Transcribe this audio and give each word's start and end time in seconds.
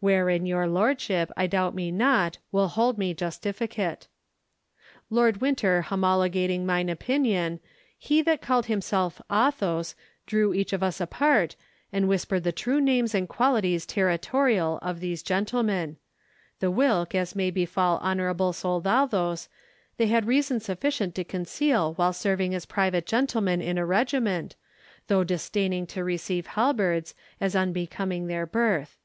Wherein 0.00 0.46
your 0.46 0.66
lordship, 0.66 1.30
I 1.36 1.46
doubt 1.46 1.74
me 1.74 1.90
not, 1.92 2.38
will 2.50 2.68
hold 2.68 2.96
me 2.96 3.12
justificate. 3.14 4.06
Lord 5.10 5.42
Winter 5.42 5.84
homologating 5.90 6.64
mine 6.64 6.88
opinion, 6.88 7.60
he 7.98 8.22
that 8.22 8.40
called 8.40 8.64
himself 8.64 9.20
Athos 9.30 9.94
drew 10.24 10.54
each 10.54 10.72
of 10.72 10.82
us 10.82 10.98
apart, 10.98 11.56
and 11.92 12.08
whispered 12.08 12.42
the 12.44 12.52
true 12.52 12.80
names 12.80 13.14
and 13.14 13.28
qualities 13.28 13.84
territorial 13.84 14.78
of 14.80 15.00
these 15.00 15.22
gentlemen; 15.22 15.98
the 16.58 16.70
whilk, 16.70 17.14
as 17.14 17.36
may 17.36 17.50
befall 17.50 17.98
honourable 17.98 18.54
soldados, 18.54 19.46
they 19.98 20.06
had 20.06 20.24
reason 20.26 20.58
sufficient 20.58 21.14
to 21.16 21.22
conceal 21.22 21.92
while 21.96 22.14
serving 22.14 22.54
as 22.54 22.64
private 22.64 23.04
gentlemen 23.04 23.60
in 23.60 23.76
a 23.76 23.84
regiment, 23.84 24.56
though 25.08 25.22
disdaining 25.22 25.86
to 25.86 26.02
receive 26.02 26.46
halberds, 26.46 27.14
as 27.42 27.54
unbecoming 27.54 28.26
their 28.26 28.46
birth. 28.46 28.96